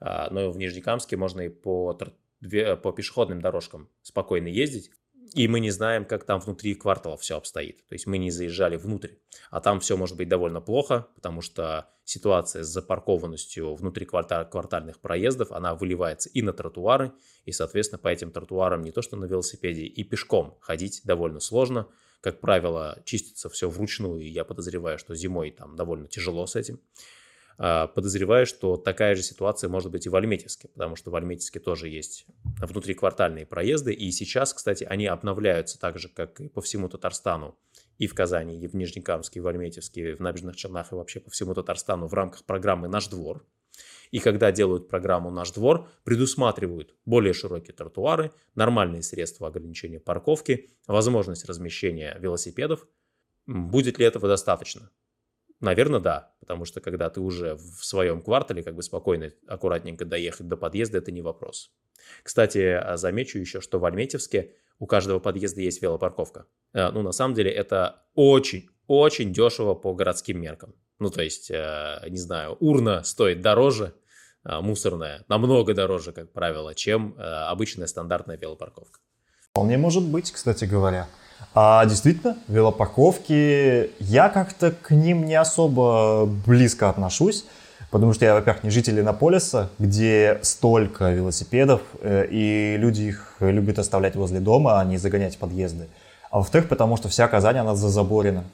[0.00, 4.90] А, но в Нижнекамске можно и по, по пешеходным дорожкам спокойно ездить.
[5.34, 7.86] И мы не знаем, как там внутри квартала все обстоит.
[7.86, 9.16] То есть мы не заезжали внутрь.
[9.50, 15.52] А там все может быть довольно плохо, потому что ситуация с запаркованностью внутри квартальных проездов,
[15.52, 17.12] она выливается и на тротуары,
[17.44, 21.86] и, соответственно, по этим тротуарам не то что на велосипеде, и пешком ходить довольно сложно,
[22.20, 26.80] как правило, чистится все вручную, и я подозреваю, что зимой там довольно тяжело с этим.
[27.58, 31.60] А, подозреваю, что такая же ситуация может быть и в Альметьевске, потому что в Альметьевске
[31.60, 32.24] тоже есть
[32.60, 37.58] внутриквартальные проезды, и сейчас, кстати, они обновляются так же, как и по всему Татарстану,
[37.98, 41.20] и в Казани, и в Нижнекамске, и в Альметьевске, и в Набережных Челнах, и вообще
[41.20, 43.44] по всему Татарстану в рамках программы «Наш двор».
[44.10, 51.44] И когда делают программу «Наш двор», предусматривают более широкие тротуары, нормальные средства ограничения парковки, возможность
[51.44, 52.86] размещения велосипедов.
[53.46, 54.90] Будет ли этого достаточно?
[55.60, 60.46] Наверное, да, потому что когда ты уже в своем квартале, как бы спокойно, аккуратненько доехать
[60.46, 61.72] до подъезда, это не вопрос.
[62.22, 66.46] Кстати, а, замечу еще, что в Альметьевске у каждого подъезда есть велопарковка.
[66.72, 70.74] Э, ну, на самом деле, это очень-очень дешево по городским меркам.
[70.98, 73.94] Ну, то есть, э, не знаю, урна стоит дороже,
[74.44, 79.00] а, мусорная, намного дороже, как правило, чем э, обычная стандартная велопарковка.
[79.50, 81.08] Вполне может быть, кстати говоря.
[81.54, 87.44] А действительно, велопарковки, я как-то к ним не особо близко отношусь,
[87.90, 93.78] потому что я, во-первых, не житель Иннополиса, где столько велосипедов, э, и люди их любят
[93.78, 95.88] оставлять возле дома, а не загонять в подъезды.
[96.30, 98.44] А во-вторых, потому что вся Казань, она зазаборена.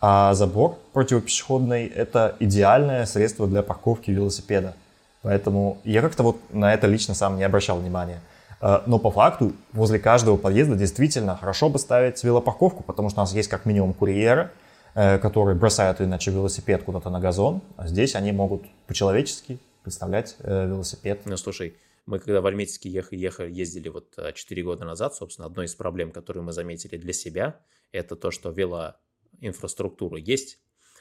[0.00, 4.74] А забор противопешеходный– это идеальное средство для парковки велосипеда.
[5.22, 8.20] Поэтому я как-то вот на это лично сам не обращал внимания.
[8.60, 13.22] Э, но по факту возле каждого подъезда действительно хорошо бы ставить велопарковку, потому что у
[13.22, 14.48] нас есть как минимум курьеры, э,
[14.94, 21.20] которые бросают иначе велосипед куда-то на газон, а здесь они могут по-человечески представлять э, велосипед.
[21.26, 21.76] Ну, слушай,
[22.06, 26.10] мы когда в Альметьевске ехали, ехали, ездили вот 4 года назад, собственно, одной из проблем,
[26.10, 27.60] которую мы заметили для себя,
[27.92, 30.58] это то, что велоинфраструктура есть,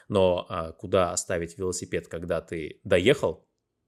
[0.08, 3.46] но а, куда оставить велосипед, когда ты доехал,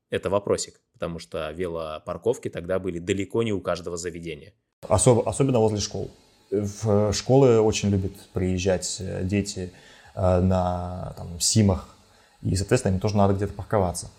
[0.09, 4.53] это вопросик, потому что велопарковки тогда были далеко не у каждого заведения.
[4.87, 6.11] Особ, особенно возле школ.
[6.51, 11.95] В школы очень любят приезжать э, дети э, на там, СИМах,
[12.41, 14.09] и, соответственно, им тоже надо где-то парковаться.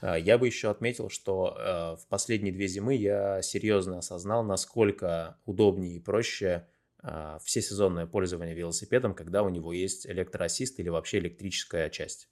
[0.00, 5.38] А, я бы еще отметил, что э, в последние две зимы я серьезно осознал, насколько
[5.46, 6.66] удобнее и проще
[7.02, 12.28] э, всесезонное пользование велосипедом, когда у него есть электроассист или вообще электрическая часть.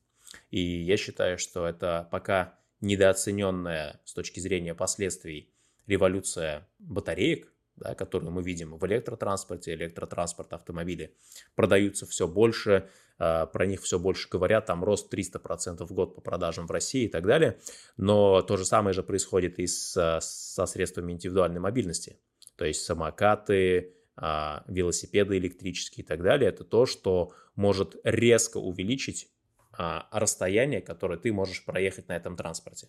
[0.50, 5.50] И я считаю, что это пока недооцененная с точки зрения последствий
[5.86, 11.16] революция батареек, да, которую мы видим в электротранспорте, электротранспорт, автомобили,
[11.54, 16.20] продаются все больше, а, про них все больше говорят, там рост 300% в год по
[16.20, 17.58] продажам в России и так далее,
[17.96, 22.18] но то же самое же происходит и с, со средствами индивидуальной мобильности,
[22.56, 29.30] то есть самокаты, а, велосипеды электрические и так далее, это то, что может резко увеличить
[29.72, 32.88] а, расстояние, которое ты можешь проехать на этом транспорте.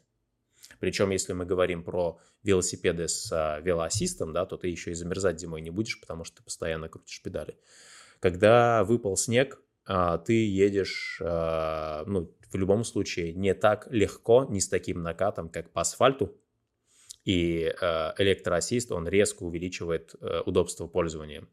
[0.83, 5.39] Причем, если мы говорим про велосипеды с а, велоассистом, да, то ты еще и замерзать
[5.39, 7.57] зимой не будешь, потому что ты постоянно крутишь педали.
[8.19, 14.59] Когда выпал снег, а, ты едешь, а, ну, в любом случае, не так легко, не
[14.59, 16.35] с таким накатом, как по асфальту.
[17.23, 21.47] И а, электроассист, он резко увеличивает а, удобство пользования.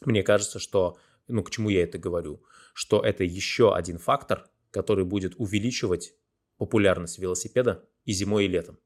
[0.00, 0.96] Мне кажется, что,
[1.28, 6.14] ну, к чему я это говорю, что это еще один фактор, который будет увеличивать
[6.56, 8.78] популярность велосипеда и зимой, и летом.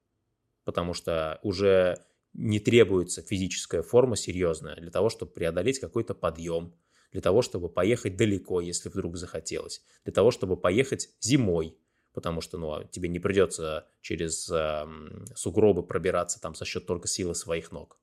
[0.64, 6.74] Потому что уже не требуется физическая форма серьезная для того, чтобы преодолеть какой-то подъем,
[7.12, 11.79] для того, чтобы поехать далеко, если вдруг захотелось, для того, чтобы поехать зимой,
[12.12, 14.87] потому что ну, а тебе не придется через э,
[15.35, 17.98] сугробы пробираться там со счет только силы своих ног.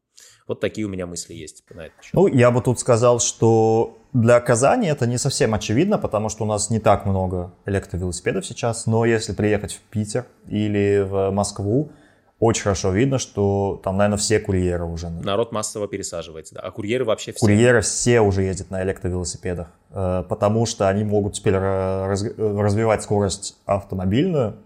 [0.48, 1.94] Вот такие у меня мысли есть на это.
[2.12, 6.48] Ну, я бы тут сказал, что для Казани это не совсем очевидно, потому что у
[6.48, 11.92] нас не так много электровелосипедов сейчас, но если приехать в Питер или в Москву,
[12.40, 15.10] очень хорошо видно, что там, наверное, все курьеры уже.
[15.10, 16.62] Народ массово пересаживается, да.
[16.62, 17.40] А курьеры вообще все?
[17.40, 24.58] Курьеры все уже ездят на электровелосипедах, э, потому что они могут теперь развивать скорость автомобильную,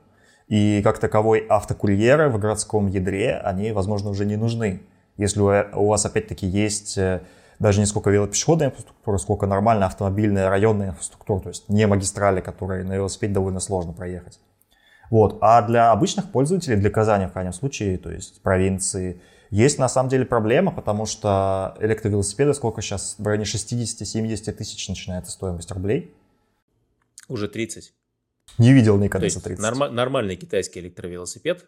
[0.47, 4.81] и как таковой автокурьеры в городском ядре, они, возможно, уже не нужны.
[5.17, 7.21] Если у вас, опять-таки, есть э,
[7.60, 12.83] даже не сколько велопешеходная инфраструктура, сколько нормальная автомобильная районная инфраструктура, то есть не магистрали, которые
[12.83, 14.39] на велосипеде довольно сложно проехать.
[15.10, 15.37] Вот.
[15.42, 20.10] А для обычных пользователей, для Казани в крайнем случае, то есть провинции, есть на самом
[20.10, 26.13] деле проблема, потому что электровелосипеды сколько сейчас в районе 60-70 тысяч начинается стоимость рублей.
[27.29, 27.94] Уже 30.
[28.58, 29.62] Не видел никогда за 30.
[29.62, 31.65] Норм, нормальный китайский электровелосипед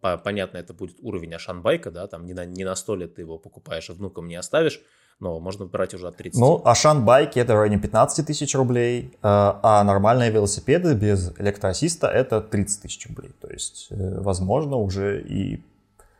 [0.00, 3.38] понятно, это будет уровень Ашанбайка, да, там не на, не на 100 лет ты его
[3.38, 4.80] покупаешь и внукам не оставишь,
[5.20, 6.40] но можно брать уже от 30.
[6.40, 12.06] Ну, Ашан байки это в районе 15 тысяч рублей, э, а нормальные велосипеды без электроассиста
[12.06, 13.32] это 30 тысяч рублей.
[13.40, 15.64] То есть, э, возможно, уже и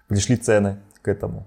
[0.09, 1.47] пришли цены к этому.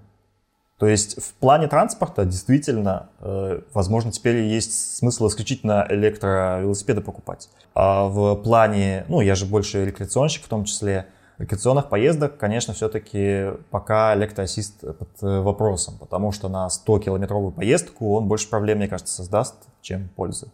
[0.78, 7.50] То есть в плане транспорта действительно, э, возможно, теперь есть смысл исключительно электровелосипеды покупать.
[7.74, 11.06] А в плане, ну, я же больше рекреационщик в том числе,
[11.40, 18.28] рекреационных поездок, конечно, все-таки пока электроассист под э, вопросом, потому что на 100-километровую поездку он
[18.28, 20.50] больше проблем, мне кажется, создаст, чем пользы.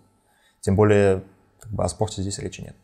[0.61, 1.25] Тем более,
[1.61, 2.77] как бы о спорте здесь речи нет.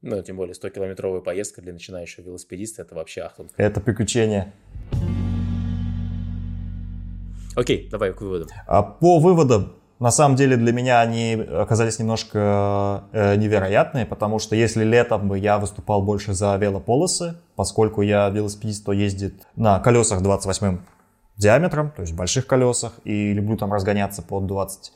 [0.00, 3.50] Ну, тем более 100-километровая поездка для начинающего велосипедиста– это вообще ахтунг.
[3.56, 4.52] Это приключение.
[7.54, 8.48] Окей, давай к выводам.
[8.66, 14.56] А по выводам, на самом деле для меня они оказались немножко э, невероятные, потому что
[14.56, 20.20] если летом бы я выступал больше за велополосы, поскольку я велосипедист, то ездит на колесах
[20.20, 20.78] 28
[21.36, 24.90] диаметром, то есть больших колесах, и люблю там разгоняться под 25-30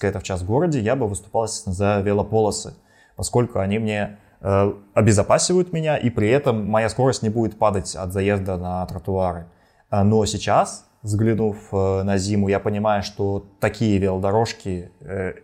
[0.00, 2.76] км в час в городе, я бы выступал, естественно, за велополосы,
[3.16, 8.14] поскольку они мне э, обезопасивают меня, и при этом моя скорость не будет падать от
[8.14, 9.48] заезда на тротуары.
[9.90, 14.90] А, но сейчас взглянув э, на зиму, я понимаю, что такие велодорожки...
[15.00, 15.34] Э,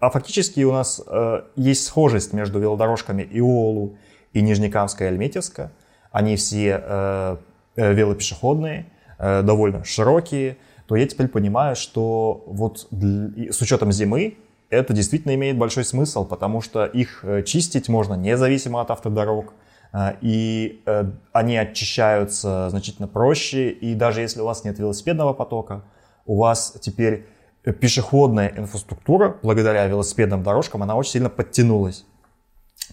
[0.00, 3.96] а фактически у нас э, есть схожесть между велодорожками Иолу
[4.32, 5.70] и Нижнекамска и Альметьевска.
[6.10, 7.38] Они все
[7.76, 8.86] велопешеходные,
[9.18, 10.56] довольно широкие.
[10.88, 14.38] То я теперь понимаю, что вот с учетом зимы
[14.70, 19.52] это действительно имеет большой смысл, потому что их чистить можно независимо от автодорог.
[19.92, 25.82] А, и э, они очищаются значительно проще, и даже если у вас нет велосипедного потока,
[26.26, 27.26] у вас теперь
[27.80, 32.04] пешеходная инфраструктура, благодаря велосипедным дорожкам, она очень сильно подтянулась.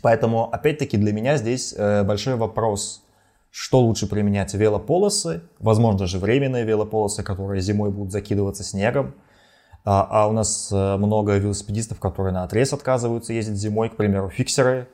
[0.02, 3.04] Поэтому, опять-таки, для меня здесь э, большой вопрос,
[3.52, 9.14] что лучше применять, велополосы, возможно же временные велополосы, которые зимой будут закидываться снегом,
[9.86, 14.30] а, а у нас э, много велосипедистов, которые на отрез отказываются ездить зимой, к примеру,
[14.30, 14.88] фиксеры,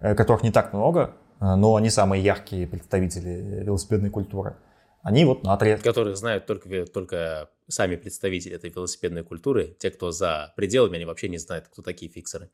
[0.00, 4.56] которых не так много, но они самые яркие представители велосипедной культуры.
[5.02, 5.82] Они вот на отрез.
[5.82, 9.74] Которые знают только, только сами представители этой велосипедной культуры.
[9.78, 12.50] Те, кто за пределами, они вообще не знают, кто такие фиксеры.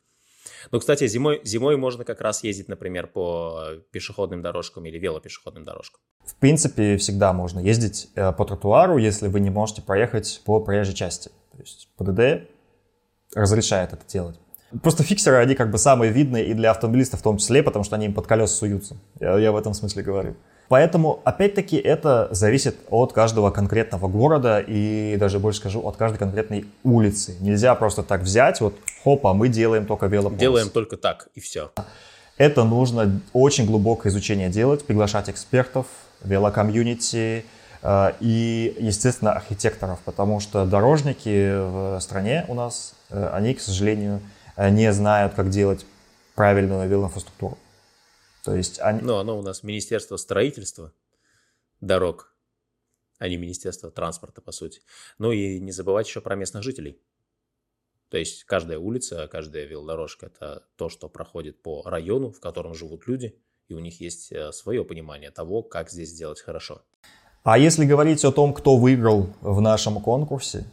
[0.71, 6.01] Ну, кстати, зимой, зимой можно как раз ездить, например, по пешеходным дорожкам или велопешеходным дорожкам.
[6.25, 10.95] В принципе, всегда можно ездить э, по тротуару, если вы не можете проехать по проезжей
[10.95, 11.31] части.
[11.53, 12.49] То есть ПДД
[13.35, 14.39] разрешает это делать.
[14.83, 17.97] Просто фиксеры, они как бы самые видные и для автомобилистов в том числе, потому что
[17.97, 18.97] они им под колеса суются.
[19.21, 20.35] Я, я в этом смысле говорю.
[20.69, 26.67] Поэтому, опять-таки, это зависит от каждого конкретного города и даже больше скажу, от каждой конкретной
[26.83, 27.37] улицы.
[27.41, 30.41] Нельзя просто так взять, вот, хопа, мы делаем только велополос.
[30.41, 31.71] Делаем только так, и все.
[32.37, 35.87] Это нужно очень глубокое изучение делать, приглашать экспертов,
[36.23, 37.45] велокомьюнити
[37.83, 44.21] э, и, естественно, архитекторов, потому что дорожники в стране у нас, э, они, к сожалению,
[44.57, 45.85] не знают, как делать
[46.35, 47.59] правильную велоинфраструктуру.
[48.45, 49.01] То есть они...
[49.01, 50.93] Ну, оно у нас Министерство строительства
[51.81, 52.33] дорог,
[53.19, 54.83] а не Министерство транспорта, по сути.
[55.19, 57.01] Ну и не забывать еще про местных жителей.
[58.09, 63.09] То есть каждая улица, каждая велодорожка– это то, что проходит по району, в котором живут
[63.09, 63.37] люди,
[63.69, 66.83] и у них есть э, свое понимание того, как здесь сделать хорошо.
[67.43, 70.65] А если говорить о том, кто выиграл в нашем конкурсе,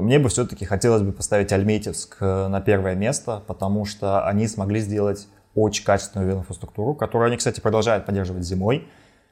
[0.00, 4.80] мне бы все-таки хотелось бы поставить Альметьевск э, на первое место, потому что они смогли
[4.80, 8.88] сделать очень качественную инфраструктуру, которую они, кстати, продолжают поддерживать зимой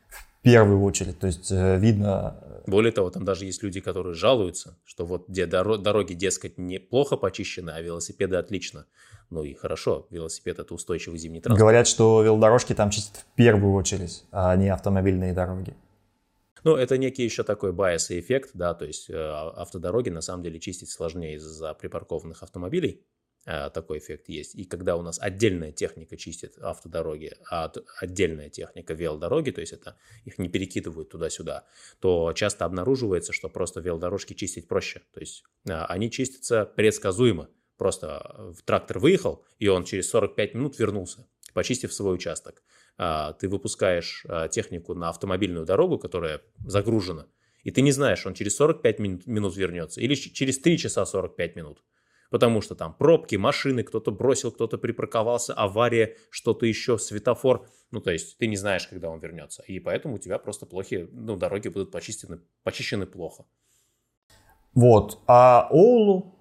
[0.08, 1.18] в первую очередь.
[1.18, 2.36] То есть э, видно...
[2.42, 7.16] Э, Более того, там даже есть люди, которые жалуются, что вот где дороги, дескать, неплохо
[7.16, 8.86] почищены, а велосипеды отлично.
[9.30, 11.58] Ну и хорошо, велосипед это устойчивый зимний транспорт.
[11.58, 15.74] Говорят, что велодорожки там чистят в первую очередь, а не автомобильные дороги.
[16.64, 20.20] Ну, это некий еще такой байс и эффект, да, то есть э, а, автодороги на
[20.20, 23.04] самом деле чистить сложнее из-за припаркованных автомобилей,
[23.46, 24.54] э, такой эффект есть.
[24.54, 29.96] И когда у нас отдельная техника чистит автодороги, а отдельная техника велодороги, то есть это
[30.24, 31.66] их не перекидывают туда-сюда,
[32.00, 35.02] то часто обнаруживается, что просто велодорожки чистить проще.
[35.12, 37.48] То есть э, они чистятся предсказуемо.
[37.76, 42.62] Просто трактор выехал, и он через 45 минут вернулся, почистив свой участок.
[42.99, 47.26] А, ты выпускаешь а, технику на автомобильную дорогу, которая загружена,
[47.62, 51.82] и ты не знаешь, он через 45 минут, вернется или через 3 часа 45 минут.
[52.30, 57.68] Потому что там пробки, машины, кто-то бросил, кто-то припарковался, авария, что-то еще, светофор.
[57.90, 59.62] Ну, то есть ты не знаешь, когда он вернется.
[59.64, 63.45] И поэтому у тебя просто плохие, ну, дороги будут почищены, почищены плохо.
[64.74, 65.18] Вот.
[65.26, 66.34] А Оулу,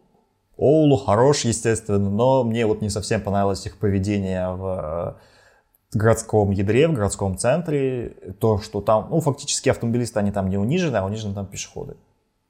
[0.55, 5.19] Оулу хорош, естественно, но мне вот не совсем понравилось их поведение в
[5.97, 10.97] городском ядре, в городском центре, то, что там, ну, фактически автомобилисты, они там не унижены,
[10.97, 11.97] а унижены там пешеходы.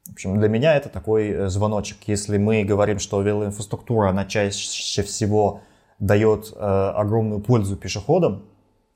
[0.07, 1.97] В общем, для меня это такой э, звоночек.
[2.07, 5.61] Если мы говорим, что велоинфраструктура, она чаще всего
[5.99, 8.45] дает э, огромную пользу пешеходам,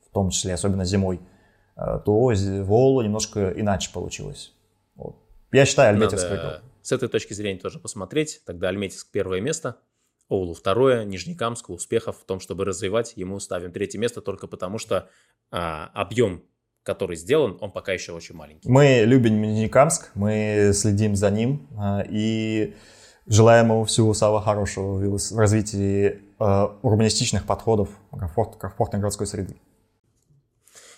[0.08, 1.20] в том числе, особенно зимой,
[1.76, 4.52] э, то в Олу немножко иначе получилось.
[4.94, 5.16] Вот.
[5.52, 6.60] Я считаю Альметьевск Надо выиграл.
[6.82, 8.42] с этой точки зрения тоже посмотреть.
[8.44, 9.76] Тогда Альметьевск первое место,
[10.28, 13.12] Оулу второе, Нижнекамск успехов в том, чтобы развивать.
[13.16, 15.08] Ему ставим третье место только потому, что
[15.50, 16.42] а, объем,
[16.82, 18.68] который сделан, он пока еще очень маленький.
[18.68, 22.74] Мы любим Нижнекамск, мы следим за ним а, и
[23.26, 29.56] желаем ему всего самого хорошего в развитии а, урбанистичных подходов комфорт, комфортной городской среды.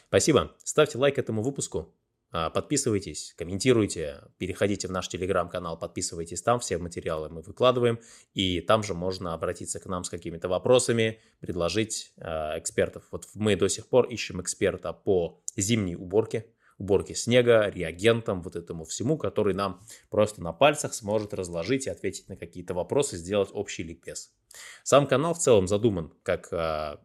[0.09, 0.53] Спасибо.
[0.65, 1.89] Ставьте лайк этому выпуску.
[2.31, 8.01] А, подписывайтесь, комментируйте, переходите в наш телеграм-канал, подписывайтесь там, все материалы мы выкладываем,
[8.35, 13.05] и там же можно обратиться к нам с какими-то вопросами, предложить э, экспертов.
[13.13, 18.85] Вот мы до сих пор ищем эксперта по зимней уборке, уборке снега, реагентам, вот этому
[18.85, 23.83] всему, который нам просто на пальцах сможет разложить и ответить на какие-то вопросы, сделать общий
[23.83, 24.33] ликбез.
[24.83, 26.99] Сам канал в целом задуман как э,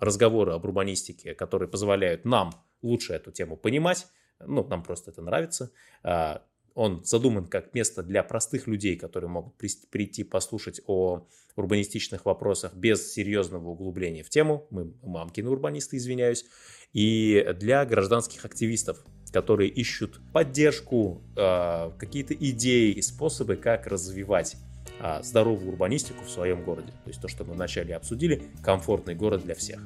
[0.00, 2.52] разговоры об урбанистике, которые позволяют нам
[2.86, 4.06] лучше эту тему понимать,
[4.44, 5.70] ну, нам просто это нравится.
[6.02, 6.42] А,
[6.74, 11.26] он задуман как место для простых людей, которые могут прийти послушать о
[11.56, 14.66] урбанистичных вопросах без серьезного углубления в тему.
[14.70, 16.44] Мы мамкины урбанисты, извиняюсь.
[16.92, 24.56] И для гражданских активистов, которые ищут поддержку, а, какие-то идеи и способы, как развивать
[25.00, 26.88] а, здоровую урбанистику в своем городе.
[27.04, 29.80] То есть то, что мы вначале обсудили, комфортный город для всех.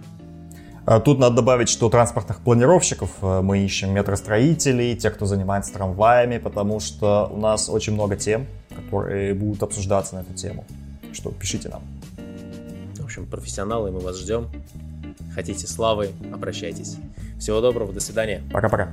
[0.90, 6.38] А тут надо добавить, что транспортных планировщиков э, мы ищем метростроителей, тех, кто занимается трамваями,
[6.38, 10.64] потому что у нас очень много тем, которые будут обсуждаться на эту тему.
[11.12, 11.82] Что пишите нам.
[12.96, 14.48] В общем, профессионалы, мы вас ждем.
[15.32, 16.96] Хотите славы, обращайтесь.
[17.38, 18.42] Всего доброго, до свидания.
[18.52, 18.88] Пока-пока.